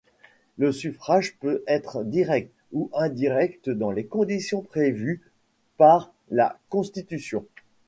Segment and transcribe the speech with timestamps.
[0.57, 5.21] Le suffrage peut être direct ou indirect dans les conditions prévues
[5.77, 7.45] par la Constitution.